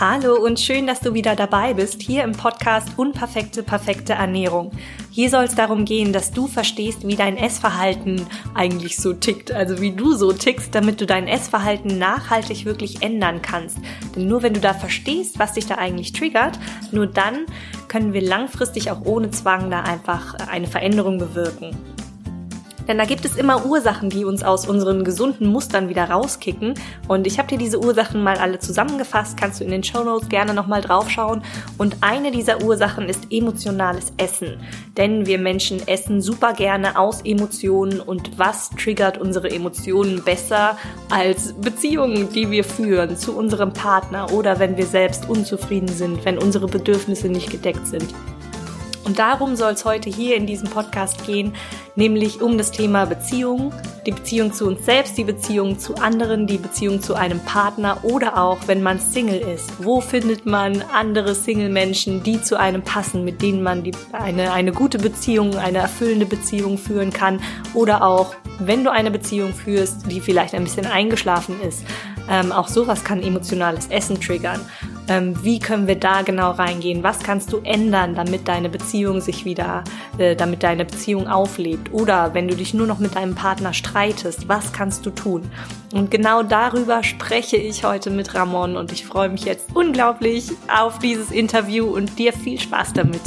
[0.00, 4.70] Hallo und schön, dass du wieder dabei bist, hier im Podcast Unperfekte, perfekte Ernährung.
[5.10, 9.82] Hier soll es darum gehen, dass du verstehst, wie dein Essverhalten eigentlich so tickt, also
[9.82, 13.76] wie du so tickst, damit du dein Essverhalten nachhaltig wirklich ändern kannst.
[14.16, 16.58] Denn nur wenn du da verstehst, was dich da eigentlich triggert,
[16.92, 17.44] nur dann
[17.86, 21.76] können wir langfristig auch ohne Zwang da einfach eine Veränderung bewirken.
[22.90, 26.74] Denn da gibt es immer Ursachen, die uns aus unseren gesunden Mustern wieder rauskicken.
[27.06, 29.36] Und ich habe dir diese Ursachen mal alle zusammengefasst.
[29.36, 31.44] Kannst du in den Show Notes gerne nochmal draufschauen.
[31.78, 34.60] Und eine dieser Ursachen ist emotionales Essen.
[34.96, 38.00] Denn wir Menschen essen super gerne aus Emotionen.
[38.00, 40.76] Und was triggert unsere Emotionen besser
[41.10, 46.38] als Beziehungen, die wir führen zu unserem Partner oder wenn wir selbst unzufrieden sind, wenn
[46.38, 48.12] unsere Bedürfnisse nicht gedeckt sind?
[49.04, 51.54] Und darum soll es heute hier in diesem Podcast gehen,
[51.96, 53.72] nämlich um das Thema Beziehung,
[54.06, 58.38] die Beziehung zu uns selbst, die Beziehung zu anderen, die Beziehung zu einem Partner oder
[58.38, 59.84] auch, wenn man Single ist.
[59.84, 64.72] Wo findet man andere Single-Menschen, die zu einem passen, mit denen man die, eine, eine
[64.72, 67.40] gute Beziehung, eine erfüllende Beziehung führen kann
[67.74, 71.84] oder auch, wenn du eine Beziehung führst, die vielleicht ein bisschen eingeschlafen ist.
[72.28, 74.60] Ähm, auch sowas kann emotionales Essen triggern.
[75.10, 77.02] Ähm, wie können wir da genau reingehen?
[77.02, 79.82] Was kannst du ändern, damit deine Beziehung sich wieder,
[80.18, 81.92] äh, damit deine Beziehung auflebt?
[81.92, 85.50] Oder wenn du dich nur noch mit deinem Partner streitest, was kannst du tun?
[85.92, 91.00] Und genau darüber spreche ich heute mit Ramon und ich freue mich jetzt unglaublich auf
[91.00, 93.22] dieses Interview und dir viel Spaß damit.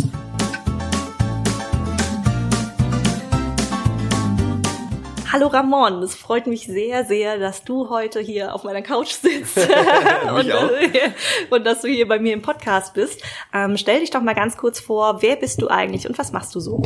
[5.33, 9.57] Hallo Ramon, es freut mich sehr, sehr, dass du heute hier auf meiner Couch sitzt
[10.37, 11.09] und, äh,
[11.49, 13.23] und, dass du hier bei mir im Podcast bist.
[13.51, 16.53] Ähm, stell dich doch mal ganz kurz vor, wer bist du eigentlich und was machst
[16.53, 16.83] du so?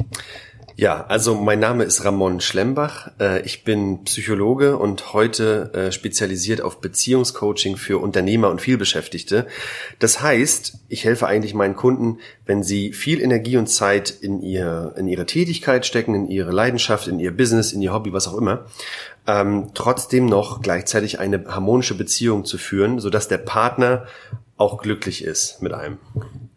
[0.79, 3.09] Ja, also mein Name ist Ramon Schlembach.
[3.19, 9.47] Äh, ich bin Psychologe und heute äh, spezialisiert auf Beziehungscoaching für Unternehmer und vielbeschäftigte.
[9.97, 14.93] Das heißt, ich helfe eigentlich meinen Kunden, wenn sie viel Energie und Zeit in, ihr,
[14.97, 18.37] in ihre Tätigkeit stecken, in ihre Leidenschaft, in ihr Business, in ihr Hobby, was auch
[18.37, 18.67] immer,
[19.25, 24.05] ähm, trotzdem noch gleichzeitig eine harmonische Beziehung zu führen, sodass der Partner
[24.57, 25.99] auch glücklich ist mit einem.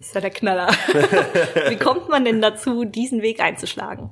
[0.01, 0.69] Ist ja der Knaller.
[1.69, 4.11] Wie kommt man denn dazu, diesen Weg einzuschlagen?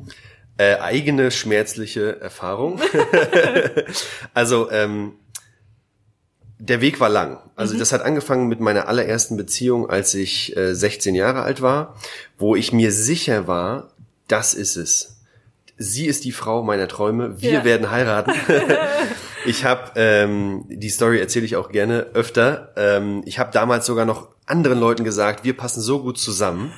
[0.59, 2.81] Äh, eigene schmerzliche Erfahrung.
[4.35, 5.15] also ähm,
[6.59, 7.39] der Weg war lang.
[7.57, 7.79] Also mhm.
[7.79, 11.97] das hat angefangen mit meiner allerersten Beziehung, als ich äh, 16 Jahre alt war,
[12.37, 13.93] wo ich mir sicher war,
[14.27, 15.21] das ist es.
[15.77, 17.41] Sie ist die Frau meiner Träume.
[17.41, 17.65] Wir ja.
[17.65, 18.33] werden heiraten.
[19.47, 22.73] ich habe ähm, die Story erzähle ich auch gerne öfter.
[22.77, 26.73] Ähm, ich habe damals sogar noch anderen Leuten gesagt, wir passen so gut zusammen.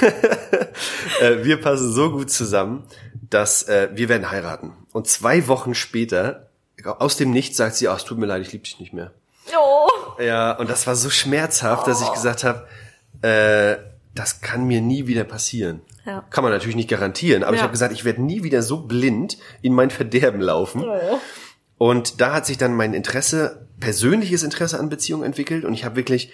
[1.20, 2.84] äh, wir passen so gut zusammen,
[3.14, 4.72] dass äh, wir werden heiraten.
[4.92, 6.50] Und zwei Wochen später,
[6.84, 9.12] aus dem Nichts, sagt sie, ach, es tut mir leid, ich liebe dich nicht mehr.
[9.58, 9.88] Oh.
[10.22, 11.90] Ja, und das war so schmerzhaft, oh.
[11.90, 12.66] dass ich gesagt habe,
[13.22, 13.76] äh,
[14.14, 15.80] das kann mir nie wieder passieren.
[16.04, 16.24] Ja.
[16.30, 17.56] Kann man natürlich nicht garantieren, aber ja.
[17.56, 20.84] ich habe gesagt, ich werde nie wieder so blind in mein Verderben laufen.
[20.84, 21.18] Oh.
[21.78, 25.96] Und da hat sich dann mein Interesse, persönliches Interesse an Beziehungen entwickelt und ich habe
[25.96, 26.32] wirklich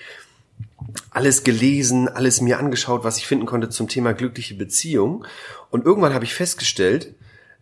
[1.11, 5.25] alles gelesen, alles mir angeschaut, was ich finden konnte zum Thema glückliche Beziehung.
[5.71, 7.15] Und irgendwann habe ich festgestellt,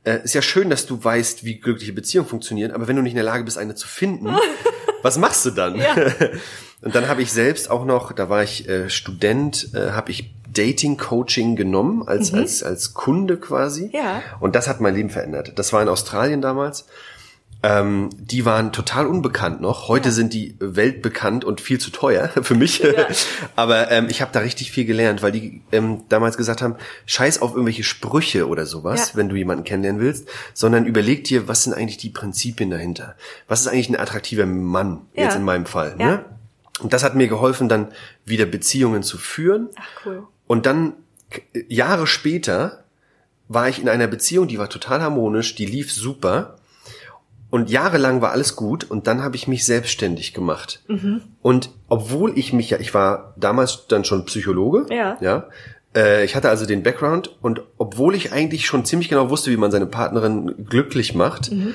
[0.05, 3.13] äh, ist ja schön, dass du weißt, wie glückliche Beziehungen funktionieren, aber wenn du nicht
[3.13, 4.35] in der Lage bist, eine zu finden,
[5.03, 5.77] was machst du dann?
[5.77, 5.95] Ja.
[6.83, 10.35] Und dann habe ich selbst auch noch, da war ich äh, Student, äh, habe ich
[10.53, 12.39] Dating Coaching genommen als mhm.
[12.39, 13.91] als als Kunde quasi.
[13.93, 14.23] Ja.
[14.41, 15.53] Und das hat mein Leben verändert.
[15.57, 16.87] Das war in Australien damals.
[17.63, 19.89] Ähm, die waren total unbekannt noch.
[19.89, 20.15] Heute ja.
[20.15, 22.79] sind die weltbekannt und viel zu teuer für mich.
[22.79, 23.07] Ja.
[23.55, 27.43] Aber ähm, ich habe da richtig viel gelernt, weil die ähm, damals gesagt haben, scheiß
[27.43, 29.17] auf irgendwelche Sprüche oder sowas, ja.
[29.17, 33.15] wenn du jemanden kennenlernen willst, sondern überleg dir, was sind eigentlich die Prinzipien dahinter?
[33.47, 35.97] Was ist eigentlich ein attraktiver Mann, jetzt in meinem Fall?
[35.97, 36.25] Ne?
[36.81, 37.89] Und das hat mir geholfen, dann
[38.25, 39.69] wieder Beziehungen zu führen.
[39.77, 40.23] Ach, cool.
[40.47, 40.95] Und dann
[41.69, 42.85] Jahre später
[43.49, 46.57] war ich in einer Beziehung, die war total harmonisch, die lief super.
[47.51, 50.83] Und jahrelang war alles gut und dann habe ich mich selbstständig gemacht.
[50.87, 51.23] Mhm.
[51.43, 55.49] Und obwohl ich mich ja, ich war damals dann schon Psychologe, ja, ja
[55.95, 59.57] äh, ich hatte also den Background und obwohl ich eigentlich schon ziemlich genau wusste, wie
[59.57, 61.75] man seine Partnerin glücklich macht, mhm.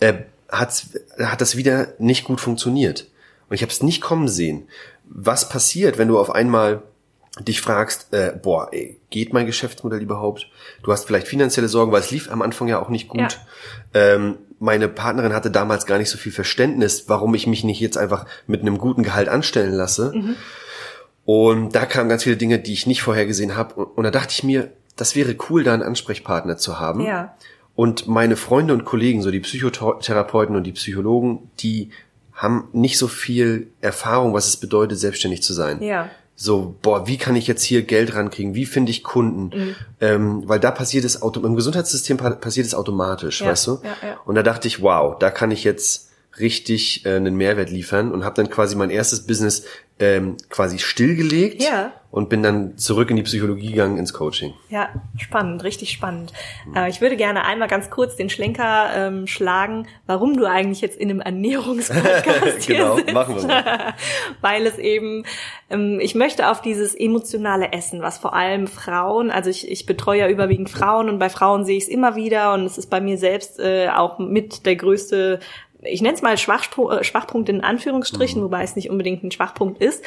[0.00, 0.14] äh,
[0.48, 3.06] hat's, hat das wieder nicht gut funktioniert.
[3.48, 4.68] Und ich habe es nicht kommen sehen.
[5.04, 6.82] Was passiert, wenn du auf einmal
[7.40, 10.48] dich fragst, äh, boah, ey, geht mein Geschäftsmodell überhaupt?
[10.82, 13.20] Du hast vielleicht finanzielle Sorgen, weil es lief am Anfang ja auch nicht gut.
[13.20, 14.00] Ja.
[14.14, 17.98] Ähm, meine Partnerin hatte damals gar nicht so viel Verständnis, warum ich mich nicht jetzt
[17.98, 20.12] einfach mit einem guten Gehalt anstellen lasse.
[20.14, 20.36] Mhm.
[21.26, 23.74] Und da kamen ganz viele Dinge, die ich nicht vorhergesehen habe.
[23.74, 27.02] Und, und da dachte ich mir, das wäre cool, da einen Ansprechpartner zu haben.
[27.02, 27.36] Ja.
[27.74, 31.90] Und meine Freunde und Kollegen, so die Psychotherapeuten und die Psychologen, die
[32.32, 35.82] haben nicht so viel Erfahrung, was es bedeutet, selbstständig zu sein.
[35.82, 36.10] Ja.
[36.36, 38.54] So, boah, wie kann ich jetzt hier Geld rankriegen?
[38.54, 39.56] Wie finde ich Kunden?
[39.56, 39.74] Mhm.
[40.00, 43.70] Ähm, weil da passiert es automatisch, im Gesundheitssystem passiert es automatisch, Ja, weißt du?
[43.84, 44.20] ja, ja.
[44.24, 46.10] Und da dachte ich, wow, da kann ich jetzt
[46.40, 49.62] richtig äh, einen Mehrwert liefern und habe dann quasi mein erstes Business
[50.00, 51.92] ähm, quasi stillgelegt Ja.
[52.14, 54.54] Und bin dann zurück in die Psychologie gegangen, ins Coaching.
[54.70, 54.88] Ja,
[55.18, 56.32] spannend, richtig spannend.
[56.72, 60.96] Äh, ich würde gerne einmal ganz kurz den Schlenker ähm, schlagen, warum du eigentlich jetzt
[60.96, 63.12] in einem Ernährungspodcast hier Genau, sitzt.
[63.12, 63.94] machen wir mal.
[64.40, 65.24] Weil es eben,
[65.70, 70.20] ähm, ich möchte auf dieses emotionale Essen, was vor allem Frauen, also ich, ich betreue
[70.20, 73.00] ja überwiegend Frauen und bei Frauen sehe ich es immer wieder und es ist bei
[73.00, 75.40] mir selbst äh, auch mit der größte
[75.86, 76.36] ich nenne es mal äh,
[77.04, 80.02] Schwachpunkt in Anführungsstrichen, wobei es nicht unbedingt ein Schwachpunkt ist,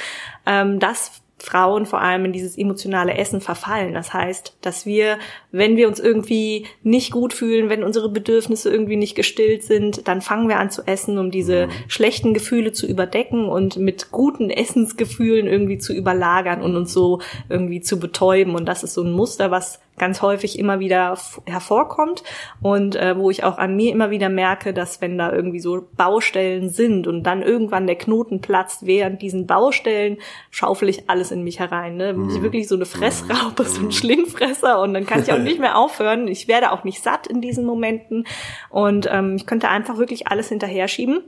[0.47, 3.93] ähm, dass Frauen vor allem in dieses emotionale Essen verfallen.
[3.93, 5.19] Das heißt, dass wir,
[5.51, 10.21] wenn wir uns irgendwie nicht gut fühlen, wenn unsere Bedürfnisse irgendwie nicht gestillt sind, dann
[10.21, 15.47] fangen wir an zu essen, um diese schlechten Gefühle zu überdecken und mit guten Essensgefühlen
[15.47, 18.55] irgendwie zu überlagern und uns so irgendwie zu betäuben.
[18.55, 22.23] Und das ist so ein Muster, was ganz häufig immer wieder hervorkommt
[22.61, 25.87] und äh, wo ich auch an mir immer wieder merke, dass wenn da irgendwie so
[25.97, 30.17] Baustellen sind und dann irgendwann der Knoten platzt, während diesen Baustellen
[30.51, 31.97] schaufel ich alles in mich herein.
[31.97, 32.13] Ne?
[32.13, 35.59] Bin ich wirklich so eine Fressraupe, so ein Schlingfresser und dann kann ich auch nicht
[35.59, 36.27] mehr aufhören.
[36.27, 38.25] Ich werde auch nicht satt in diesen Momenten
[38.69, 41.23] und ähm, ich könnte einfach wirklich alles hinterher schieben.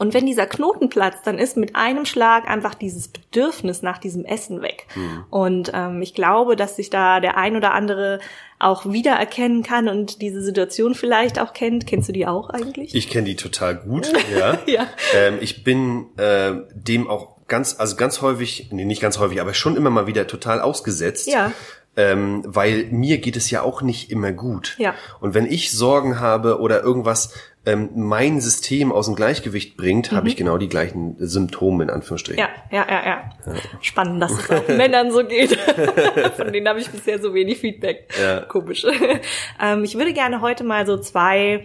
[0.00, 4.24] Und wenn dieser Knoten platzt, dann ist mit einem Schlag einfach dieses Bedürfnis nach diesem
[4.24, 4.86] Essen weg.
[5.28, 8.18] Und ähm, ich glaube, dass sich da der ein oder andere
[8.58, 11.86] auch wiedererkennen kann und diese Situation vielleicht auch kennt.
[11.86, 12.94] Kennst du die auch eigentlich?
[12.94, 14.58] Ich kenne die total gut, ja.
[14.64, 14.86] Ja.
[15.14, 19.52] Ähm, ich bin äh, dem auch ganz, also ganz häufig, nee, nicht ganz häufig, aber
[19.52, 21.28] schon immer mal wieder total ausgesetzt.
[21.28, 21.52] Ja.
[22.00, 24.76] Ähm, weil mir geht es ja auch nicht immer gut.
[24.78, 24.94] Ja.
[25.20, 27.34] Und wenn ich Sorgen habe oder irgendwas
[27.66, 32.42] ähm, mein System aus dem Gleichgewicht bringt, habe ich genau die gleichen Symptome in Anführungsstrichen.
[32.42, 32.74] Mhm.
[32.74, 33.54] Ja, ja, ja, ja.
[33.82, 35.56] Spannend, dass es auch Männern so geht.
[36.36, 38.08] Von denen habe ich bisher so wenig Feedback.
[38.20, 38.40] Ja.
[38.40, 38.86] Komisch.
[39.62, 41.64] ähm, ich würde gerne heute mal so zwei,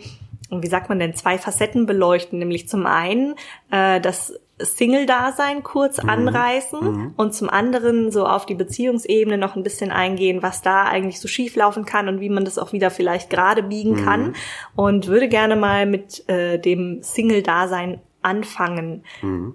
[0.50, 2.40] wie sagt man denn, zwei Facetten beleuchten.
[2.40, 3.36] Nämlich zum einen
[3.72, 9.92] äh, das Single-Dasein kurz anreißen und zum anderen so auf die Beziehungsebene noch ein bisschen
[9.92, 13.30] eingehen, was da eigentlich so schief laufen kann und wie man das auch wieder vielleicht
[13.30, 14.36] gerade biegen kann.
[14.76, 19.04] Und würde gerne mal mit äh, dem Single-Dasein anfangen.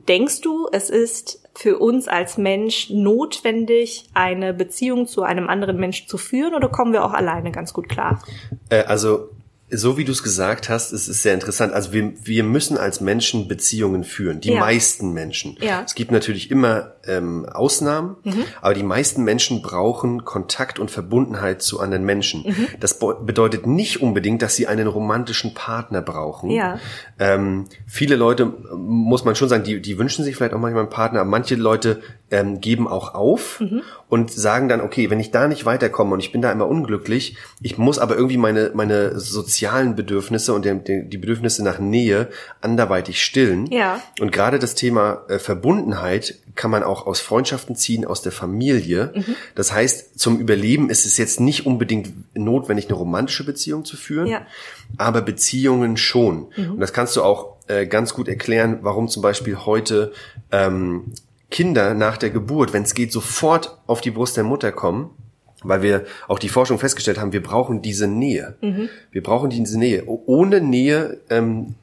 [0.09, 6.09] Denkst du, es ist für uns als Mensch notwendig, eine Beziehung zu einem anderen Menschen
[6.09, 8.23] zu führen oder kommen wir auch alleine ganz gut klar?
[8.69, 9.29] Äh, also,
[9.73, 11.73] so wie du es gesagt hast, es ist sehr interessant.
[11.73, 14.41] Also wir, wir müssen als Menschen Beziehungen führen.
[14.41, 14.61] Die Ja.
[14.61, 15.57] meisten Menschen.
[15.61, 15.83] Ja.
[15.87, 18.17] Es gibt natürlich immer ähm, Ausnahmen,
[18.61, 22.45] aber die meisten Menschen brauchen Kontakt und Verbundenheit zu anderen Menschen.
[22.81, 26.51] Das be- bedeutet nicht unbedingt, dass sie einen romantischen Partner brauchen.
[26.51, 26.79] Ja.
[27.19, 30.91] Ähm, viele Leute, muss man schon sagen, die, die wünschen sich vielleicht auch manchmal einen
[30.91, 32.01] Partner, aber manche Leute
[32.31, 33.63] ähm, geben auch auf
[34.11, 37.37] und sagen dann, okay, wenn ich da nicht weiterkomme und ich bin da immer unglücklich,
[37.63, 42.29] ich muss aber irgendwie meine, meine sozialen Bedürfnisse und die, die Bedürfnisse nach Nähe
[42.61, 43.67] anderweitig stillen.
[43.71, 44.03] Ja.
[44.21, 49.13] Und gerade das Thema äh, Verbundenheit kann man auch aus Freundschaften ziehen, aus der Familie.
[49.15, 49.37] Mhm.
[49.55, 54.27] Das heißt, zum Überleben ist es jetzt nicht unbedingt notwendig, eine romantische Beziehung zu führen,
[54.27, 54.43] Ja.
[54.99, 56.49] aber Beziehungen schon.
[56.57, 56.73] Mhm.
[56.73, 60.13] Und das kannst du auch äh, ganz gut erklären, warum zum Beispiel heute
[60.51, 61.13] ähm,
[61.51, 65.11] Kinder nach der Geburt, wenn es geht, sofort auf die Brust der Mutter kommen,
[65.63, 68.57] weil wir auch die Forschung festgestellt haben, wir brauchen diese Nähe.
[68.61, 68.89] Mhm.
[69.11, 70.05] Wir brauchen diese Nähe.
[70.07, 71.75] Ohne Nähe ähm,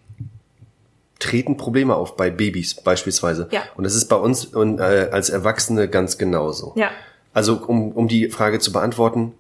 [1.20, 3.48] treten Probleme auf bei Babys beispielsweise.
[3.52, 3.64] Ja.
[3.76, 6.74] Und das ist bei uns und, äh, als Erwachsene ganz genauso.
[6.76, 6.90] Ja.
[7.34, 9.34] Also um, um die Frage zu beantworten,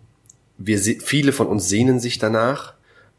[0.58, 2.74] wir viele von uns sehnen sich danach,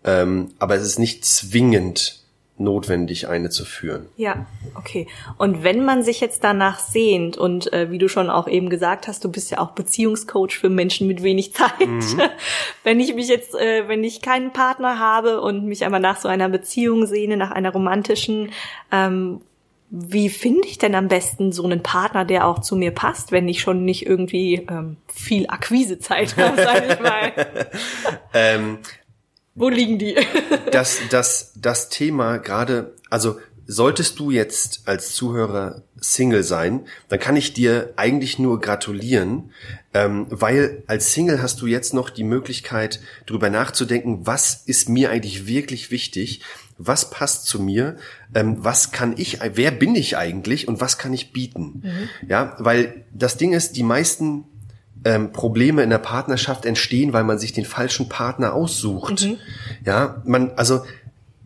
[0.05, 2.17] ähm, aber es ist nicht zwingend
[2.61, 4.07] notwendig, eine zu führen.
[4.17, 5.07] Ja, okay.
[5.37, 9.09] Und wenn man sich jetzt danach sehnt und äh, wie du schon auch eben gesagt
[9.09, 11.71] hast, du bist ja auch Beziehungscoach für Menschen mit wenig Zeit.
[12.85, 16.29] Wenn ich mich jetzt, äh, wenn ich keinen Partner habe und mich aber nach so
[16.29, 18.50] einer Beziehung sehne, nach einer romantischen,
[18.91, 19.41] ähm,
[19.91, 23.49] wie finde ich denn am besten so einen Partner, der auch zu mir passt, wenn
[23.49, 27.33] ich schon nicht irgendwie ähm, viel Akquisezeit habe, sag ich mal.
[28.35, 28.79] Ähm,
[29.59, 30.17] Wo liegen die?
[30.73, 37.37] das, das, das Thema gerade, also solltest du jetzt als Zuhörer Single sein, dann kann
[37.37, 39.53] ich dir eigentlich nur gratulieren,
[39.93, 45.11] ähm, weil als Single hast du jetzt noch die Möglichkeit, darüber nachzudenken, was ist mir
[45.11, 46.41] eigentlich wirklich wichtig,
[46.79, 47.97] was passt zu mir,
[48.35, 51.83] ähm, was kann ich, wer bin ich eigentlich und was kann ich bieten?
[52.27, 54.45] Ja, weil das Ding ist, die meisten
[55.05, 59.26] ähm, Probleme in der Partnerschaft entstehen, weil man sich den falschen Partner aussucht.
[59.85, 60.83] Ja, man, also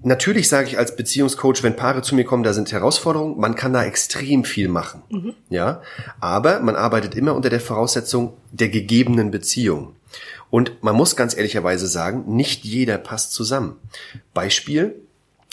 [0.03, 3.73] natürlich sage ich als Beziehungscoach, wenn Paare zu mir kommen, da sind Herausforderungen, man kann
[3.73, 5.03] da extrem viel machen.
[5.11, 5.35] Mhm.
[5.51, 5.83] Ja,
[6.21, 9.95] aber man arbeitet immer unter der Voraussetzung der gegebenen Beziehung.
[10.51, 13.77] Und man muss ganz ehrlicherweise sagen, nicht jeder passt zusammen.
[14.35, 14.97] Beispiel,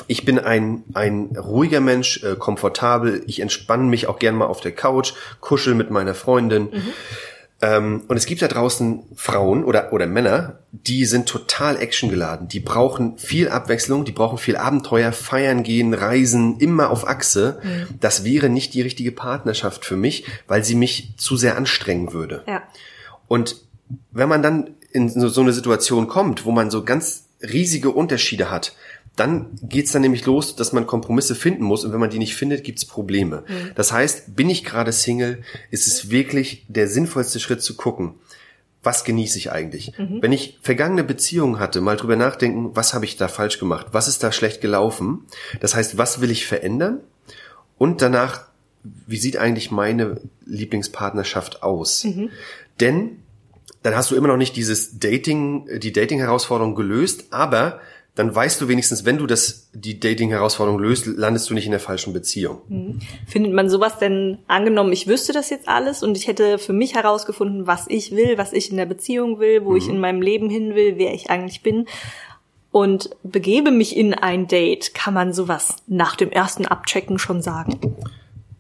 [0.08, 4.62] ich bin ein, ein ruhiger Mensch, äh, komfortabel, ich entspanne mich auch gern mal auf
[4.62, 6.64] der Couch, kuschel mit meiner Freundin.
[6.64, 6.94] Mhm.
[7.62, 12.48] Ähm, und es gibt da draußen Frauen oder, oder Männer, die sind total actiongeladen.
[12.48, 17.60] Die brauchen viel Abwechslung, die brauchen viel Abenteuer, feiern gehen, reisen, immer auf Achse.
[17.62, 18.00] Mhm.
[18.00, 22.44] Das wäre nicht die richtige Partnerschaft für mich, weil sie mich zu sehr anstrengen würde.
[22.48, 22.64] Ja.
[23.28, 23.58] Und
[24.12, 28.50] wenn man dann in so, so eine Situation kommt, wo man so ganz riesige Unterschiede
[28.50, 28.74] hat,
[29.16, 32.36] dann geht's dann nämlich los, dass man Kompromisse finden muss und wenn man die nicht
[32.36, 33.44] findet, gibt's Probleme.
[33.48, 33.72] Mhm.
[33.76, 38.16] Das heißt, bin ich gerade Single, ist es wirklich der sinnvollste Schritt zu gucken,
[38.82, 39.98] was genieße ich eigentlich?
[39.98, 40.22] Mhm.
[40.22, 43.88] Wenn ich vergangene Beziehungen hatte, mal drüber nachdenken, was habe ich da falsch gemacht?
[43.92, 45.26] Was ist da schlecht gelaufen?
[45.60, 47.02] Das heißt, was will ich verändern?
[47.78, 48.48] Und danach,
[48.84, 52.06] wie sieht eigentlich meine Lieblingspartnerschaft aus?
[52.06, 52.30] Mhm.
[52.80, 53.18] Denn
[53.84, 57.80] dann hast du immer noch nicht dieses Dating, die Dating-Herausforderung gelöst, aber
[58.16, 61.80] dann weißt du wenigstens, wenn du das, die Dating-Herausforderung löst, landest du nicht in der
[61.80, 62.62] falschen Beziehung.
[62.68, 63.00] Mhm.
[63.28, 66.96] Findet man sowas denn angenommen, ich wüsste das jetzt alles und ich hätte für mich
[66.96, 69.78] herausgefunden, was ich will, was ich in der Beziehung will, wo mhm.
[69.78, 71.86] ich in meinem Leben hin will, wer ich eigentlich bin
[72.72, 77.80] und begebe mich in ein Date, kann man sowas nach dem ersten Abchecken schon sagen?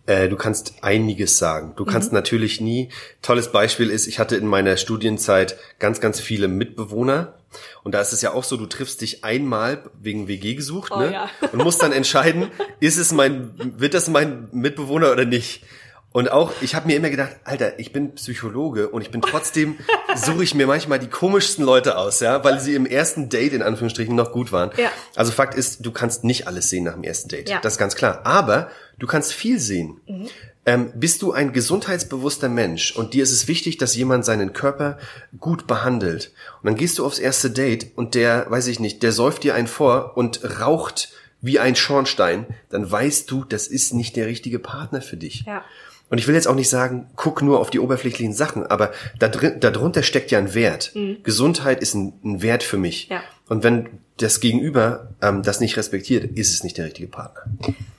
[0.09, 1.73] Äh, du kannst einiges sagen.
[1.75, 2.15] Du kannst mhm.
[2.15, 2.89] natürlich nie,
[3.21, 7.35] tolles Beispiel ist, ich hatte in meiner Studienzeit ganz, ganz viele Mitbewohner,
[7.83, 10.99] und da ist es ja auch so, du triffst dich einmal wegen WG gesucht, oh,
[10.99, 11.13] ne?
[11.13, 11.29] Ja.
[11.51, 12.49] Und musst dann entscheiden,
[12.79, 15.63] ist es mein, wird das mein Mitbewohner oder nicht?
[16.11, 19.77] Und auch, ich habe mir immer gedacht, Alter, ich bin Psychologe und ich bin trotzdem,
[20.15, 23.61] suche ich mir manchmal die komischsten Leute aus, ja, weil sie im ersten Date in
[23.61, 24.71] Anführungsstrichen noch gut waren.
[24.77, 24.91] Ja.
[25.15, 27.49] Also Fakt ist, du kannst nicht alles sehen nach dem ersten Date.
[27.49, 27.59] Ja.
[27.61, 28.21] Das ist ganz klar.
[28.25, 30.01] Aber du kannst viel sehen.
[30.07, 30.27] Mhm.
[30.65, 34.97] Ähm, bist du ein gesundheitsbewusster Mensch und dir ist es wichtig, dass jemand seinen Körper
[35.39, 36.31] gut behandelt.
[36.61, 39.55] Und dann gehst du aufs erste Date und der, weiß ich nicht, der säuft dir
[39.55, 41.09] einen vor und raucht
[41.41, 45.45] wie ein Schornstein, dann weißt du, das ist nicht der richtige Partner für dich.
[45.47, 45.63] Ja.
[46.09, 49.27] Und ich will jetzt auch nicht sagen, guck nur auf die oberflächlichen Sachen, aber da
[49.27, 50.91] drin, darunter steckt ja ein Wert.
[50.95, 51.17] Mhm.
[51.23, 53.09] Gesundheit ist ein, ein, Wert für mich.
[53.09, 53.21] Ja.
[53.47, 57.41] Und wenn das Gegenüber ähm, das nicht respektiert, ist es nicht der richtige Partner.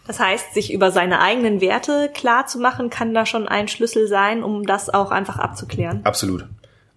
[0.07, 4.09] Das heißt, sich über seine eigenen Werte klar zu machen, kann da schon ein Schlüssel
[4.09, 6.01] sein, um das auch einfach abzuklären.
[6.05, 6.47] Absolut.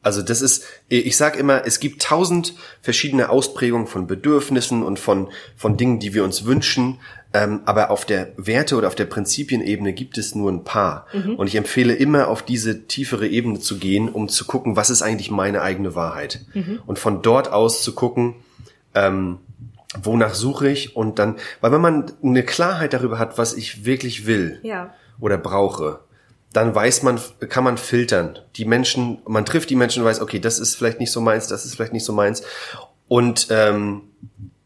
[0.04, 5.30] Also das ist, ich sage immer, es gibt tausend verschiedene Ausprägungen von Bedürfnissen und von,
[5.56, 7.00] von Dingen, die wir uns wünschen.
[7.36, 11.08] Ähm, aber auf der Werte- oder auf der Prinzipienebene gibt es nur ein paar.
[11.14, 11.36] Mhm.
[11.36, 15.02] Und ich empfehle immer, auf diese tiefere Ebene zu gehen, um zu gucken, was ist
[15.02, 16.46] eigentlich meine eigene Wahrheit.
[16.54, 16.82] Mhm.
[16.86, 18.36] Und von dort aus zu gucken,
[18.94, 19.40] ähm,
[20.02, 24.26] wonach suche ich und dann, weil wenn man eine Klarheit darüber hat, was ich wirklich
[24.26, 24.94] will ja.
[25.20, 26.02] oder brauche,
[26.54, 27.20] dann weiß man,
[27.50, 28.40] kann man filtern.
[28.56, 31.48] Die Menschen, man trifft die Menschen und weiß, okay, das ist vielleicht nicht so meins,
[31.48, 32.44] das ist vielleicht nicht so meins.
[33.08, 34.04] Und ähm,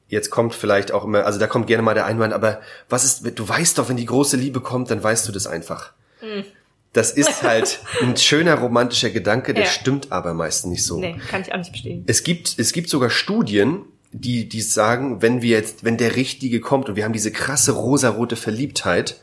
[0.10, 3.40] jetzt kommt vielleicht auch immer, also da kommt gerne mal der Einwand, aber was ist,
[3.40, 5.94] du weißt doch, wenn die große Liebe kommt, dann weißt du das einfach.
[6.22, 6.44] Mhm.
[6.92, 9.70] Das ist halt ein schöner romantischer Gedanke, der ja.
[9.70, 11.00] stimmt aber meistens nicht so.
[11.00, 12.04] Nee, kann ich auch nicht verstehen.
[12.08, 16.60] Es gibt, es gibt sogar Studien, die, die sagen, wenn wir jetzt, wenn der Richtige
[16.60, 19.22] kommt und wir haben diese krasse rosarote Verliebtheit,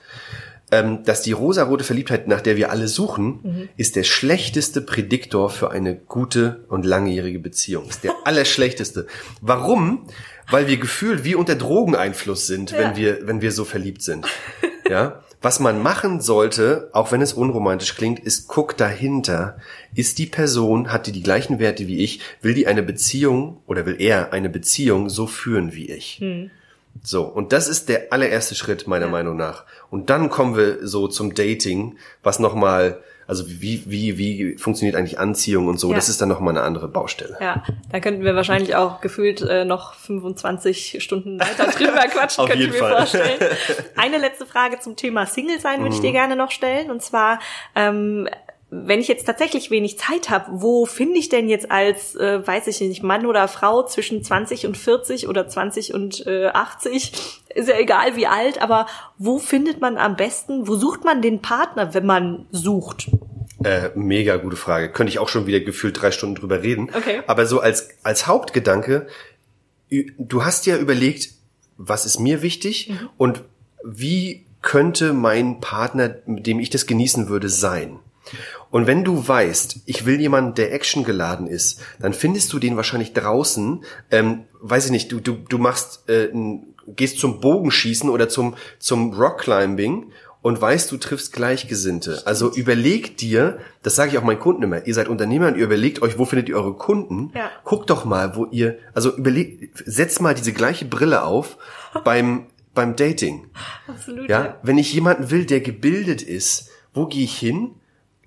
[0.70, 3.68] ähm, dass die rosarote Verliebtheit, nach der wir alle suchen, mhm.
[3.76, 7.88] ist der schlechteste Prädiktor für eine gute und langjährige Beziehung.
[7.88, 9.06] Ist der allerschlechteste.
[9.40, 10.06] Warum?
[10.50, 12.78] Weil wir gefühlt wie unter Drogeneinfluss sind, ja.
[12.78, 14.26] wenn wir, wenn wir so verliebt sind.
[14.88, 15.22] Ja.
[15.40, 19.58] Was man machen sollte, auch wenn es unromantisch klingt, ist guck dahinter.
[19.94, 22.20] Ist die Person, hat die die gleichen Werte wie ich?
[22.40, 26.16] Will die eine Beziehung oder will er eine Beziehung so führen wie ich?
[26.20, 26.50] Hm.
[27.02, 29.12] So, und das ist der allererste Schritt meiner ja.
[29.12, 29.64] Meinung nach.
[29.90, 35.18] Und dann kommen wir so zum Dating, was nochmal, also wie, wie, wie funktioniert eigentlich
[35.18, 35.96] Anziehung und so, ja.
[35.96, 37.36] das ist dann nochmal eine andere Baustelle.
[37.40, 42.48] Ja, da könnten wir wahrscheinlich auch gefühlt äh, noch 25 Stunden weiter drüber quatschen, Auf
[42.48, 42.96] könnte jeden ich mir Fall.
[42.96, 43.40] vorstellen.
[43.96, 46.14] Eine letzte Frage zum Thema Single sein würde ich dir mhm.
[46.14, 46.90] gerne noch stellen.
[46.90, 47.40] Und zwar,
[47.74, 48.28] ähm,
[48.82, 52.66] wenn ich jetzt tatsächlich wenig Zeit habe, wo finde ich denn jetzt als, äh, weiß
[52.66, 57.12] ich nicht, Mann oder Frau zwischen 20 und 40 oder 20 und äh, 80,
[57.54, 61.40] ist ja egal wie alt, aber wo findet man am besten, wo sucht man den
[61.40, 63.10] Partner, wenn man sucht?
[63.62, 64.90] Äh, mega gute Frage.
[64.90, 66.90] Könnte ich auch schon wieder gefühlt drei Stunden drüber reden.
[66.92, 67.22] Okay.
[67.26, 69.06] Aber so als, als Hauptgedanke,
[70.18, 71.30] du hast ja überlegt,
[71.76, 73.08] was ist mir wichtig mhm.
[73.16, 73.44] und
[73.84, 78.00] wie könnte mein Partner, mit dem ich das genießen würde, sein?
[78.70, 82.76] Und wenn du weißt, ich will jemanden, der Action geladen ist, dann findest du den
[82.76, 86.30] wahrscheinlich draußen, ähm, weiß ich nicht, du, du, du machst äh,
[86.86, 90.10] gehst zum Bogenschießen oder zum, zum Rockclimbing
[90.42, 92.22] und weißt, du triffst Gleichgesinnte.
[92.26, 95.64] Also überleg dir, das sage ich auch meinen Kunden immer, ihr seid Unternehmer und ihr
[95.64, 97.32] überlegt euch, wo findet ihr eure Kunden?
[97.34, 97.50] Ja.
[97.64, 101.56] Guckt doch mal, wo ihr, also überlegt, setzt mal diese gleiche Brille auf
[102.04, 103.46] beim, beim Dating.
[103.86, 104.28] Absolut.
[104.28, 107.70] Ja, wenn ich jemanden will, der gebildet ist, wo gehe ich hin?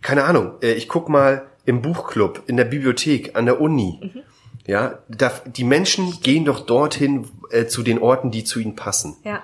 [0.08, 4.00] Keine Ahnung, äh, ich guck mal im Buchclub, in der Bibliothek, an der Uni.
[4.02, 4.22] Mhm.
[4.66, 9.18] Ja, da, die Menschen gehen doch dorthin äh, zu den Orten, die zu ihnen passen.
[9.26, 9.44] Ja.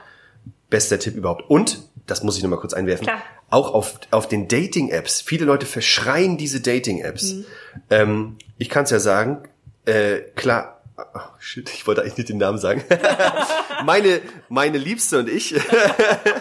[0.70, 1.50] Bester Tipp überhaupt.
[1.50, 3.22] Und, das muss ich nochmal kurz einwerfen, Klar.
[3.50, 5.20] auch auf, auf den Dating-Apps.
[5.20, 7.34] Viele Leute verschreien diese Dating-Apps.
[7.34, 7.46] Mhm.
[7.90, 9.40] Ähm, ich kann es ja sagen,
[9.84, 12.86] äh, klar, oh, shit, ich wollte eigentlich nicht den Namen sagen.
[13.86, 15.56] meine, meine Liebste und ich,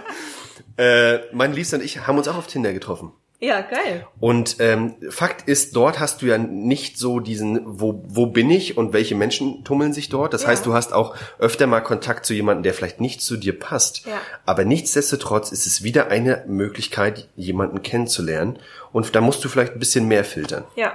[0.77, 3.11] äh, meine Liebste und ich haben uns auch auf Tinder getroffen.
[3.45, 4.07] Ja, geil.
[4.21, 8.77] Und ähm, Fakt ist, dort hast du ja nicht so diesen, wo, wo bin ich
[8.77, 10.33] und welche Menschen tummeln sich dort.
[10.33, 10.49] Das Ja.
[10.51, 14.07] heißt, du hast auch öfter mal Kontakt zu jemandem, der vielleicht nicht zu dir passt.
[14.07, 14.21] Ja.
[14.47, 18.61] Aber nichtsdestotrotz ist es wieder eine Möglichkeit, jemanden kennenzulernen.
[18.93, 20.63] Und da musst du vielleicht ein bisschen mehr filtern.
[20.77, 20.93] Ja.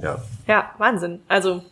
[0.00, 0.22] Ja.
[0.46, 1.20] Ja, Wahnsinn.
[1.28, 1.62] Also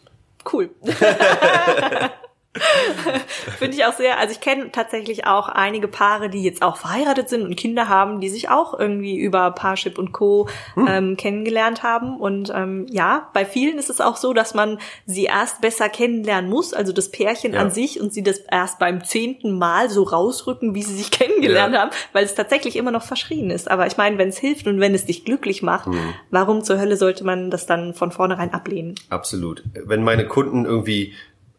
[0.52, 0.68] cool.
[3.58, 7.28] Finde ich auch sehr, also ich kenne tatsächlich auch einige Paare, die jetzt auch verheiratet
[7.28, 10.48] sind und Kinder haben, die sich auch irgendwie über Parship und Co.
[10.76, 12.16] Ähm, kennengelernt haben.
[12.18, 16.50] Und ähm, ja, bei vielen ist es auch so, dass man sie erst besser kennenlernen
[16.50, 17.60] muss, also das Pärchen Ja.
[17.60, 21.74] an sich und sie das erst beim zehnten Mal so rausrücken, wie sie sich kennengelernt
[21.74, 21.80] Ja.
[21.82, 23.70] haben, weil es tatsächlich immer noch verschrien ist.
[23.70, 25.88] Aber ich meine, wenn es hilft und wenn es dich glücklich macht,
[26.30, 28.94] warum zur Hölle sollte man das dann von vornherein ablehnen?
[29.10, 29.62] Absolut.
[29.74, 31.14] Wenn meine Kunden irgendwie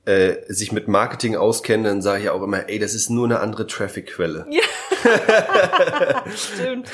[0.10, 3.42] äh, sich mit Marketing auskennen, dann sage ich auch immer, ey, das ist nur eine
[3.42, 4.48] andere Traffic-Quelle.
[6.36, 6.90] Stimmt.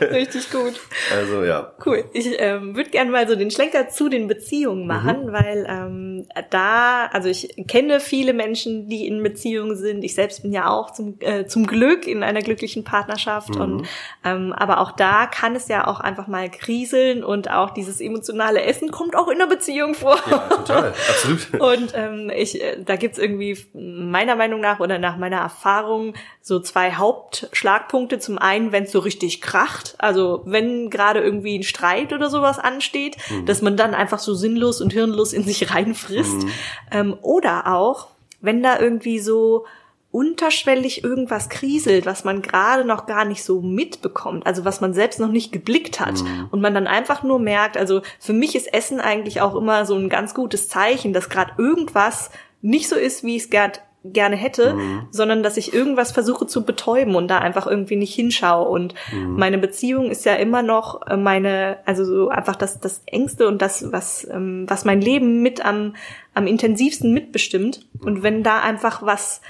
[0.00, 0.80] Richtig gut.
[1.14, 1.74] Also ja.
[1.84, 2.04] Cool.
[2.14, 7.06] Ich ähm, würde gerne mal so den Schlenker zu den Beziehungen machen, weil ähm, da,
[7.12, 10.02] also ich kenne viele Menschen, die in Beziehungen sind.
[10.02, 13.56] Ich selbst bin ja auch zum, äh, zum Glück in einer glücklichen Partnerschaft.
[13.56, 13.86] Und
[14.24, 18.62] ähm, aber auch da kann es ja auch einfach mal kriseln und auch dieses emotionale
[18.62, 20.18] Essen kommt auch in der Beziehung vor.
[20.30, 20.94] Ja, total.
[21.08, 21.60] Absolut.
[21.74, 26.60] Und ähm, ich, äh, da gibt's irgendwie meiner Meinung nach oder nach meiner Erfahrung so
[26.60, 28.18] zwei Hauptschlagpunkte.
[28.18, 32.58] Zum einen, wenn es so richtig kracht, also wenn gerade irgendwie ein Streit oder sowas
[32.58, 36.46] ansteht, dass man dann einfach so sinnlos und hirnlos in sich reinfrisst.
[36.90, 38.08] Ähm, oder auch,
[38.40, 39.66] wenn da irgendwie so
[40.14, 45.18] unterschwellig irgendwas kriselt, was man gerade noch gar nicht so mitbekommt, also was man selbst
[45.18, 46.22] noch nicht geblickt hat
[46.52, 49.96] und man dann einfach nur merkt, also für mich ist Essen eigentlich auch immer so
[49.96, 52.30] ein ganz gutes Zeichen, dass gerade irgendwas
[52.62, 53.72] nicht so ist, wie ich es gern,
[54.04, 54.76] gerne hätte,
[55.10, 58.68] sondern dass ich irgendwas versuche zu betäuben und da einfach irgendwie nicht hinschaue.
[58.68, 58.94] Und
[59.26, 63.62] meine Beziehung ist ja immer noch äh, meine, also so einfach das, das Ängste und
[63.62, 65.94] das, was, ähm, was mein Leben mit am,
[66.34, 67.86] am intensivsten mitbestimmt.
[68.00, 69.40] Und wenn da einfach was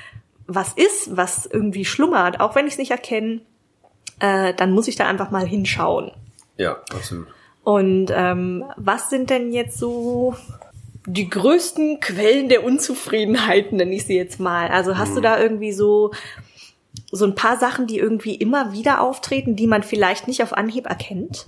[0.47, 3.41] was ist, was irgendwie schlummert, auch wenn ich es nicht erkenne,
[4.21, 6.13] äh, dann muss ich da einfach mal hinschauen.
[6.57, 7.27] Ja, absolut.
[7.63, 10.37] Und ähm, was sind denn jetzt so
[11.07, 14.69] die größten Quellen der Unzufriedenheit, nenne ich sie jetzt mal?
[14.69, 16.13] Also hast du da irgendwie so
[17.11, 20.87] so ein paar Sachen, die irgendwie immer wieder auftreten, die man vielleicht nicht auf Anhieb
[20.87, 21.47] erkennt?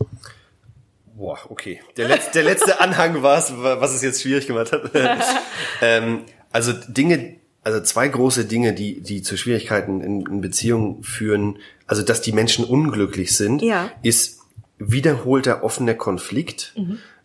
[1.16, 1.80] Boah, okay.
[1.96, 4.90] Der letzte, der letzte Anhang war es, was es jetzt schwierig gemacht hat.
[5.82, 11.58] ähm, also Dinge, also zwei große Dinge, die, die zu Schwierigkeiten in, in Beziehungen führen,
[11.88, 13.90] also dass die Menschen unglücklich sind, Ja.
[14.02, 14.38] ist
[14.78, 16.74] wiederholter offener Konflikt,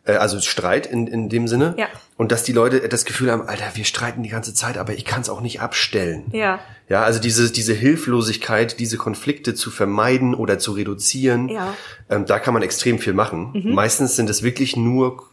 [0.06, 1.76] äh, also Streit in, in dem Sinne.
[1.78, 1.88] Ja.
[2.18, 5.06] Und dass die Leute das Gefühl haben, Alter, wir streiten die ganze Zeit, aber ich
[5.06, 6.24] kann es auch nicht abstellen.
[6.32, 6.60] Ja.
[6.90, 11.74] Ja, also diese, diese Hilflosigkeit, diese Konflikte zu vermeiden oder zu reduzieren, Ja.
[12.10, 13.52] ähm, da kann man extrem viel machen.
[13.76, 15.24] Meistens sind es wirklich nur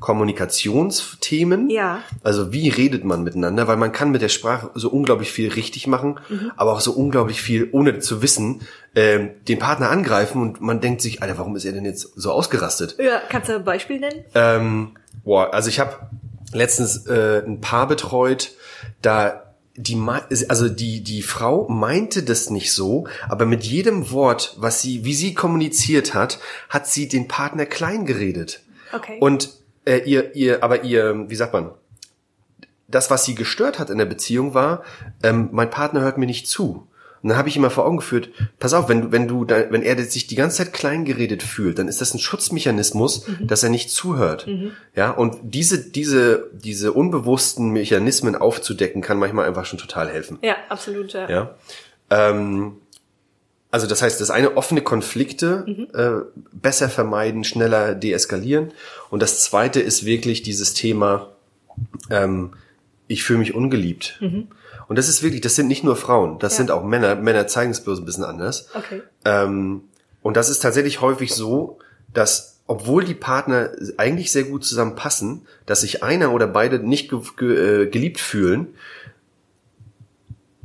[0.00, 1.70] Kommunikationsthemen.
[1.70, 2.00] Ja.
[2.22, 3.68] Also wie redet man miteinander?
[3.68, 6.18] Weil man kann mit der Sprache so unglaublich viel richtig machen,
[6.56, 8.62] aber auch so unglaublich viel, ohne zu wissen,
[8.94, 12.30] ähm, den Partner angreifen und man denkt sich, Alter, warum ist er denn jetzt so
[12.32, 12.96] ausgerastet?
[12.98, 14.24] Ja, kannst du ein Beispiel nennen?
[14.34, 14.90] Ähm,
[15.24, 15.96] boah, also ich habe
[16.52, 18.52] letztens äh, ein Paar betreut,
[19.00, 19.42] da
[19.74, 19.98] die
[20.48, 25.14] also die die Frau meinte das nicht so, aber mit jedem Wort, was sie wie
[25.14, 28.60] sie kommuniziert hat, hat sie den Partner klein geredet.
[28.92, 29.16] Okay.
[29.20, 29.50] Und
[29.84, 31.70] äh, ihr ihr aber ihr wie sagt man
[32.88, 34.82] das, was sie gestört hat in der Beziehung, war,
[35.22, 36.86] ähm, mein Partner hört mir nicht zu.
[37.22, 39.46] Und dann habe ich ihm mal vor Augen geführt, pass auf, wenn, du- wenn du,
[39.48, 43.62] wenn er sich die ganze Zeit klein geredet fühlt, dann ist das ein Schutzmechanismus, dass
[43.62, 44.46] er nicht zuhört.
[44.96, 50.38] Ja, und diese, diese, diese unbewussten Mechanismen aufzudecken, kann manchmal einfach schon total helfen.
[50.42, 51.12] ja, absolut.
[51.14, 51.30] Ja.
[51.30, 51.54] Ja.
[52.10, 52.76] Ähm,
[53.72, 58.70] also das heißt, das eine offene Konflikte äh, besser vermeiden, schneller deeskalieren.
[59.10, 61.32] Und das zweite ist wirklich dieses Thema,
[62.10, 62.52] ähm,
[63.08, 64.18] ich fühle mich ungeliebt.
[64.20, 64.48] Und
[64.88, 66.56] Und das ist wirklich, das sind nicht nur Frauen, das Ja.
[66.58, 67.14] sind auch Männer.
[67.16, 68.68] Männer zeigen es bloß ein bisschen anders.
[68.74, 69.00] Okay.
[69.24, 69.84] Ähm,
[70.22, 71.78] und das ist tatsächlich häufig so,
[72.12, 77.20] dass obwohl die Partner eigentlich sehr gut zusammenpassen, dass sich einer oder beide nicht ge
[77.36, 78.68] ge äh, geliebt fühlen.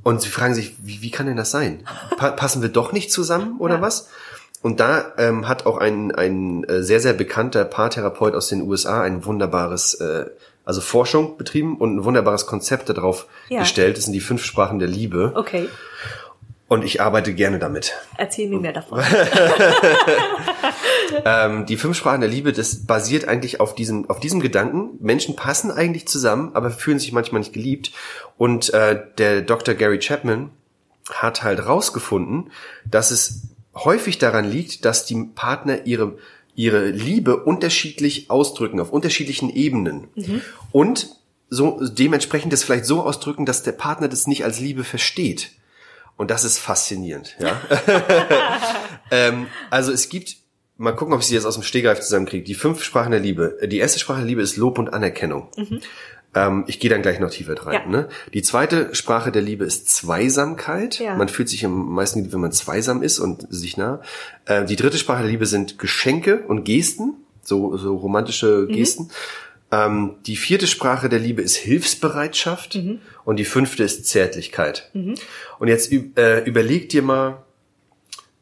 [0.07, 1.85] Und sie fragen sich, wie, wie kann denn das sein?
[2.15, 3.81] Pa passen wir doch nicht zusammen oder Ja.
[3.81, 4.07] was?
[4.61, 9.01] Und da ähm, hat auch ein, ein äh, sehr, sehr bekannter Paartherapeut aus den USA
[9.01, 10.27] ein wunderbares, äh,
[10.63, 13.59] also Forschung betrieben und ein wunderbares Konzept darauf Ja.
[13.59, 13.97] gestellt.
[13.97, 15.33] Das sind die fünf Sprachen der Liebe.
[15.35, 15.67] Okay.
[16.69, 17.93] Und ich arbeite gerne damit.
[18.17, 19.03] Erzähl mir mehr davon.
[21.25, 24.97] Ähm, die fünf Sprachen der Liebe, das basiert eigentlich auf diesem, auf diesem Gedanken.
[24.99, 27.91] Menschen passen eigentlich zusammen, aber fühlen sich manchmal nicht geliebt.
[28.37, 29.75] Und äh, der Dr.
[29.75, 30.49] Gary Chapman
[31.09, 32.51] hat halt rausgefunden,
[32.85, 33.43] dass es
[33.75, 36.17] häufig daran liegt, dass die Partner ihre
[36.57, 40.07] ihre Liebe unterschiedlich ausdrücken, auf unterschiedlichen Ebenen.
[40.71, 41.15] Und
[41.49, 45.51] so dementsprechend das vielleicht so ausdrücken, dass der Partner das nicht als Liebe versteht.
[46.17, 47.61] Und das ist faszinierend, ja.
[49.11, 50.37] ähm, also es gibt,
[50.77, 53.57] mal gucken, ob ich sie jetzt aus dem Stegreif zusammenkriege, die fünf Sprachen der Liebe.
[53.63, 55.49] Die erste Sprache der Liebe ist Lob und Anerkennung.
[56.35, 57.73] Ähm, ich gehe dann gleich noch tiefer rein.
[57.73, 57.87] Ja.
[57.87, 58.09] Ne?
[58.33, 60.99] Die zweite Sprache der Liebe ist Zweisamkeit.
[60.99, 61.15] Ja.
[61.15, 64.01] Man fühlt sich am meisten geliebt, wenn man zweisam ist und sich nah.
[64.45, 69.09] Äh, die dritte Sprache der Liebe sind Geschenke und Gesten, so, so romantische Gesten.
[69.71, 72.79] Ähm, die vierte Sprache der Liebe ist Hilfsbereitschaft
[73.25, 74.89] und die fünfte ist Zärtlichkeit.
[75.59, 77.43] Und jetzt äh, überleg dir mal,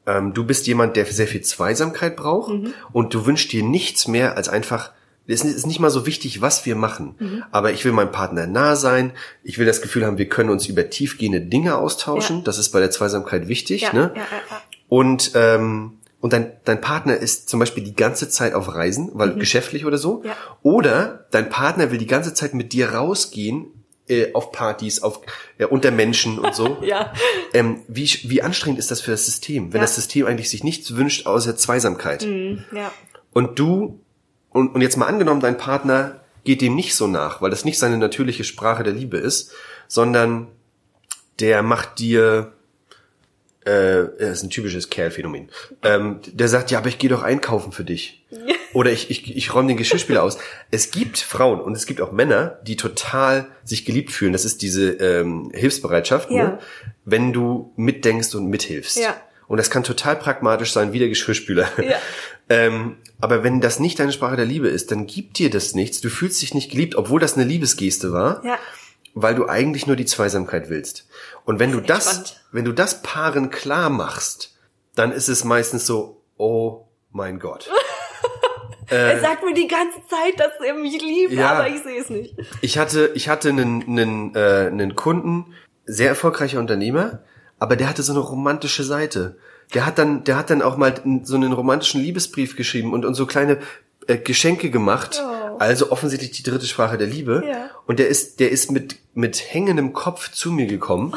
[0.07, 2.53] ähm, du bist jemand, der sehr viel Zweisamkeit braucht
[2.93, 4.91] und du wünschst dir nichts mehr als einfach,
[5.27, 7.15] es ist nicht mal so wichtig, was wir machen,
[7.51, 9.11] aber ich will meinem Partner nah sein,
[9.43, 12.43] ich will das Gefühl haben, wir können uns über tiefgehende Dinge austauschen, Ja.
[12.43, 14.11] das ist bei der Zweisamkeit wichtig, Ja, ne?
[14.15, 14.61] ja, ja, ja.
[14.87, 19.33] Und, ähm, und dein, dein Partner ist zum Beispiel die ganze Zeit auf Reisen, weil
[19.35, 20.21] geschäftlich oder so.
[20.23, 20.29] Mhm.
[20.63, 23.67] Oder dein Partner will die ganze Zeit mit dir rausgehen,
[24.07, 25.21] äh, auf Partys, auf,
[25.57, 26.77] ja, unter Menschen und so.
[26.83, 27.13] Ja.
[27.53, 29.83] Ähm, wie, wie anstrengend ist das für das System, wenn Ja.
[29.85, 32.23] das System eigentlich sich nichts wünscht außer Zweisamkeit?
[32.23, 32.91] Ja.
[33.33, 33.99] Und du,
[34.49, 37.79] und, und jetzt mal angenommen, dein Partner geht dem nicht so nach, weil das nicht
[37.79, 39.51] seine natürliche Sprache der Liebe ist,
[39.87, 40.47] sondern
[41.39, 42.53] der macht dir,
[43.65, 45.49] äh, das ist ein typisches Kerlphänomen,
[45.83, 48.23] ähm, der sagt, ja, aber ich gehe doch einkaufen für dich.
[48.73, 50.37] Oder ich, ich, ich räume den Geschirrspüler aus.
[50.71, 54.33] Es gibt Frauen und es gibt auch Männer, die total sich geliebt fühlen.
[54.33, 56.43] Das ist diese ähm, Hilfsbereitschaft, Ja.
[56.43, 56.59] ne?
[57.05, 58.97] wenn du mitdenkst und mithilfst.
[58.97, 59.15] Ja.
[59.47, 61.67] Und das kann total pragmatisch sein, wie der Geschirrspüler.
[61.81, 61.95] Ja.
[62.47, 65.99] Ähm, aber wenn das nicht deine Sprache der Liebe ist, dann gibt dir das nichts.
[65.99, 68.59] Du fühlst dich nicht geliebt, obwohl das eine Liebesgeste war, Ja.
[69.15, 71.07] Weil du eigentlich nur die Zweisamkeit willst.
[71.45, 72.45] Und wenn du das, spannend.
[72.51, 74.55] wenn du das Paaren klar machst,
[74.93, 77.71] dann ist es meistens so, oh mein Gott.
[78.87, 81.53] er sagt mir die ganze Zeit, dass er mich liebt, Ja.
[81.53, 82.35] aber ich sehe es nicht.
[82.61, 85.53] Ich hatte, ich hatte einen, einen, äh, einen Kunden,
[85.85, 87.23] sehr erfolgreicher Unternehmer,
[87.57, 89.37] aber der hatte so eine romantische Seite.
[89.73, 93.13] Der hat dann, der hat dann auch mal so einen romantischen Liebesbrief geschrieben und, und
[93.13, 93.59] so kleine
[94.07, 95.21] äh, Geschenke gemacht.
[95.23, 95.34] Oh.
[95.59, 97.43] Also offensichtlich die dritte Sprache der Liebe.
[97.47, 97.69] Ja.
[97.85, 101.13] Und der ist, der ist mit, mit hängendem Kopf zu mir gekommen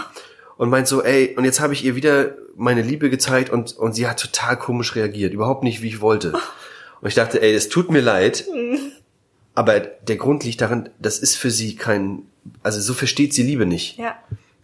[0.57, 3.95] und meint so, ey, und jetzt habe ich ihr wieder meine Liebe gezeigt und, und
[3.95, 5.33] sie hat total komisch reagiert.
[5.33, 6.33] Überhaupt nicht, wie ich wollte.
[7.01, 8.45] Und ich dachte, ey, es tut mir leid.
[9.55, 12.23] Aber der Grund liegt daran, das ist für sie kein,
[12.63, 13.99] also so versteht sie Liebe nicht.
[13.99, 14.17] Ja.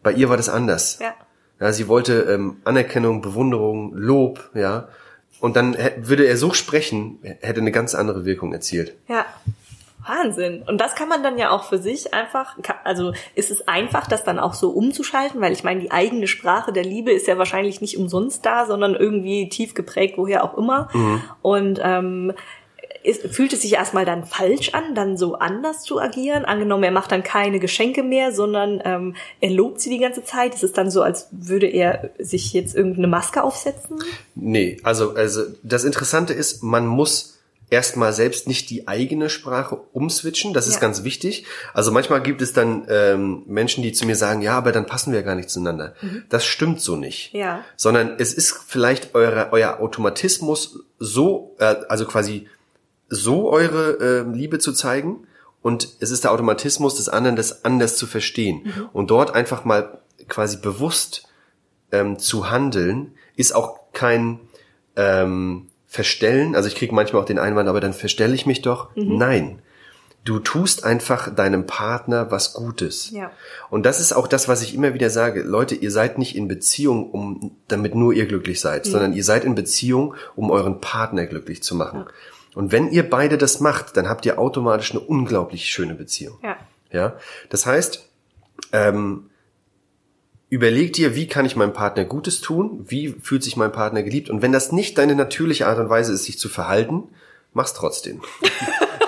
[0.02, 0.98] Bei ihr war das anders.
[1.00, 1.14] Ja.
[1.60, 4.88] Ja, sie wollte ähm, Anerkennung, Bewunderung, Lob, ja.
[5.40, 8.94] Und dann würde er so sprechen, hätte eine ganz andere Wirkung erzielt.
[9.08, 9.26] Ja.
[10.06, 10.62] Wahnsinn.
[10.66, 14.24] Und das kann man dann ja auch für sich einfach, also ist es einfach, das
[14.24, 17.80] dann auch so umzuschalten, weil ich meine, die eigene Sprache der Liebe ist ja wahrscheinlich
[17.80, 20.88] nicht umsonst da, sondern irgendwie tief geprägt, woher auch immer.
[21.42, 22.32] Und ähm,
[23.04, 26.44] ist, fühlt es sich erstmal dann falsch an, dann so anders zu agieren?
[26.44, 30.54] Angenommen, er macht dann keine Geschenke mehr, sondern ähm, er lobt sie die ganze Zeit.
[30.54, 34.02] Ist es dann so, als würde er sich jetzt irgendeine Maske aufsetzen?
[34.34, 37.33] Nee, also, also das Interessante ist, man muss
[37.70, 40.81] erstmal selbst nicht die eigene Sprache umswitchen, das ist Ja.
[40.81, 41.46] ganz wichtig.
[41.72, 45.12] Also manchmal gibt es dann ähm, Menschen, die zu mir sagen, ja, aber dann passen
[45.12, 45.94] wir gar nicht zueinander.
[46.29, 47.33] Das stimmt so nicht.
[47.33, 47.64] Ja.
[47.77, 52.48] Sondern es ist vielleicht eure, euer Automatismus so, äh, also quasi
[53.09, 55.27] so eure äh, Liebe zu zeigen
[55.62, 58.88] und es ist der Automatismus des anderen, das anders zu verstehen.
[58.92, 61.27] Und dort einfach mal quasi bewusst
[61.92, 64.40] ähm, zu handeln, ist auch kein
[64.96, 66.57] ähm, Verstellen.
[66.57, 68.88] Also ich kriege manchmal auch den Einwand, aber dann verstelle ich mich doch.
[68.96, 69.61] Nein.
[70.24, 73.11] Du tust einfach deinem Partner was Gutes.
[73.12, 73.30] Ja.
[73.70, 75.42] Und das ist auch das, was ich immer wieder sage.
[75.42, 79.44] Leute, ihr seid nicht in Beziehung, um, damit nur ihr glücklich seid, sondern ihr seid
[79.44, 82.07] in Beziehung, um euren Partner glücklich zu machen.
[82.57, 86.38] Und wenn ihr beide das macht, dann habt ihr automatisch eine unglaublich schöne Beziehung.
[86.42, 86.57] Ja.
[86.90, 87.16] Ja,
[87.50, 88.09] das heißt,
[88.72, 89.30] ähm,
[90.54, 92.84] überleg dir, wie kann ich meinem Partner Gutes tun?
[92.86, 94.30] Wie fühlt sich mein Partner geliebt?
[94.30, 97.08] Und wenn das nicht deine natürliche Art und Weise ist, sich zu verhalten,
[97.52, 98.22] mach's trotzdem.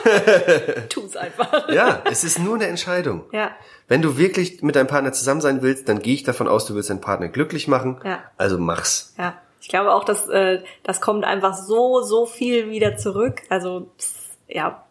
[0.88, 1.68] Tu's einfach.
[1.68, 3.26] Ja, es ist nur eine Entscheidung.
[3.30, 3.52] Ja.
[3.86, 6.74] Wenn du wirklich mit deinem Partner zusammen sein willst, dann gehe ich davon aus, du
[6.74, 8.00] willst deinen Partner glücklich machen.
[8.04, 8.24] Ja.
[8.36, 9.14] Also mach's.
[9.16, 9.40] Ja.
[9.60, 13.42] Ich glaube auch, dass äh, das kommt einfach so, so viel wieder zurück.
[13.50, 14.84] Also pss, ja,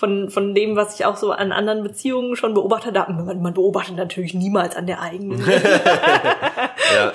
[0.00, 3.12] von, von dem, was ich auch so an anderen Beziehungen schon beobachtet habe.
[3.12, 5.44] Man, man beobachtet natürlich niemals an der eigenen.
[6.92, 7.12] Ja.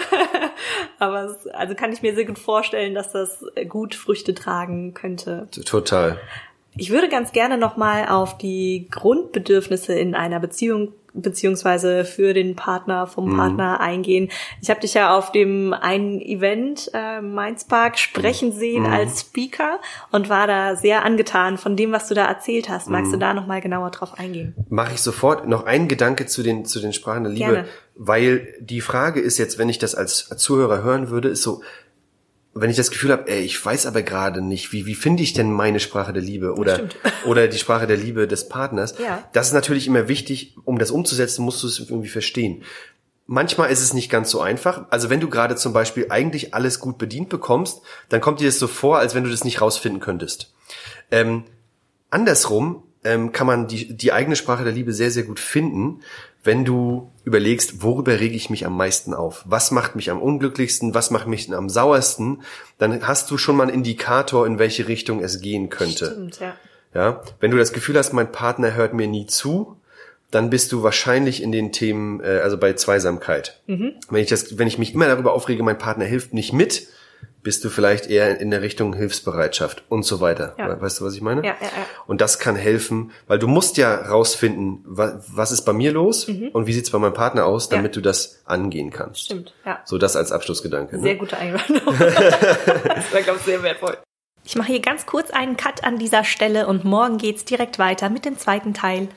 [0.99, 5.49] Aber es, also kann ich mir sehr gut vorstellen, dass das gut Früchte tragen könnte.
[5.65, 6.17] Total.
[6.77, 13.07] Ich würde ganz gerne nochmal auf die Grundbedürfnisse in einer Beziehung beziehungsweise für den Partner
[13.07, 14.29] vom Partner eingehen.
[14.61, 19.79] Ich habe dich ja auf dem einen Event äh, Mainzpark sprechen sehen als Speaker
[20.11, 22.89] und war da sehr angetan von dem, was du da erzählt hast.
[22.89, 24.53] Magst du da nochmal genauer drauf eingehen?
[24.69, 27.67] Mache ich sofort noch einen Gedanke zu den, zu den Sprachen der Liebe, Gerne.
[27.95, 31.61] weil die Frage ist jetzt, wenn ich das als Zuhörer hören würde, ist so,
[32.57, 35.33] wenn ich das Gefühl habe, ey, ich weiß aber gerade nicht, wie, wie finde ich
[35.33, 36.95] denn meine Sprache der Liebe oder, Stimmt.
[37.25, 38.95] oder die Sprache der Liebe des Partners?
[38.97, 39.27] Ja.
[39.33, 42.63] Das ist natürlich immer wichtig, um das umzusetzen, musst du es irgendwie verstehen.
[43.27, 44.85] Manchmal ist es nicht ganz so einfach.
[44.89, 48.59] Also wenn du gerade zum Beispiel eigentlich alles gut bedient bekommst, dann kommt dir das
[48.59, 50.53] so vor, als wenn du das nicht rausfinden könntest.
[51.11, 51.43] Ähm,
[52.09, 56.01] andersrum ähm, kann man die, die eigene Sprache der Liebe sehr, sehr gut finden,
[56.43, 59.43] wenn du überlegst, worüber rege ich mich am meisten auf?
[59.47, 60.93] Was macht mich am unglücklichsten?
[60.93, 62.41] Was macht mich am sauersten?
[62.77, 66.11] Dann hast du schon mal einen Indikator, in welche Richtung es gehen könnte.
[66.11, 66.55] Stimmt, ja.
[66.93, 69.75] Ja, wenn du das Gefühl hast, mein Partner hört mir nie zu,
[70.31, 73.59] dann bist du wahrscheinlich in den Themen, äh, also bei Zweisamkeit.
[73.67, 73.93] Mhm.
[74.09, 76.87] Wenn ich das, wenn ich mich immer darüber aufrege, mein Partner hilft nicht mit,
[77.45, 80.55] bist du vielleicht eher in der Richtung Hilfsbereitschaft und so weiter.
[80.57, 80.81] Ja.
[80.81, 81.41] Weißt du, was ich meine?
[81.45, 81.85] Ja, ja, ja.
[82.07, 86.27] Und das kann helfen, weil du musst ja rausfinden, was, was ist bei mir los
[86.27, 87.85] und wie sieht's bei meinem Partner aus, damit Mhm.
[87.85, 87.93] Ja.
[87.93, 89.25] du das angehen kannst.
[89.25, 89.79] Stimmt, ja.
[89.85, 90.99] So das als Abschlussgedanke.
[90.99, 91.17] Sehr Ne?
[91.17, 91.81] gute Einwandung.
[91.99, 93.97] das war, glaube ich, sehr wertvoll.
[94.43, 98.09] Ich mache hier ganz kurz einen Cut an dieser Stelle und morgen geht's direkt weiter
[98.09, 99.07] mit dem zweiten Teil.